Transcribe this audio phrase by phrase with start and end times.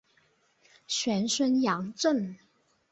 [0.87, 2.35] 玄孙杨震。